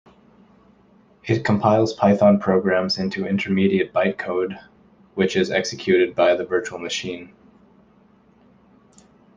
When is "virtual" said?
6.43-6.79